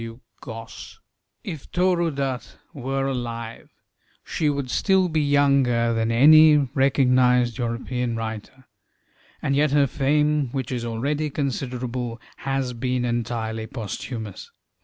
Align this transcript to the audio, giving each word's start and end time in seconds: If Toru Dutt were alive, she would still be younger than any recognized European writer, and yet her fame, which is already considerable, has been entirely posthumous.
If 1.43 1.71
Toru 1.71 2.09
Dutt 2.09 2.57
were 2.73 3.05
alive, 3.05 3.69
she 4.23 4.49
would 4.49 4.71
still 4.71 5.09
be 5.09 5.21
younger 5.21 5.93
than 5.93 6.11
any 6.11 6.57
recognized 6.73 7.59
European 7.59 8.15
writer, 8.15 8.65
and 9.43 9.55
yet 9.55 9.69
her 9.69 9.85
fame, 9.85 10.49
which 10.53 10.71
is 10.71 10.83
already 10.85 11.29
considerable, 11.29 12.19
has 12.37 12.73
been 12.73 13.05
entirely 13.05 13.67
posthumous. 13.67 14.49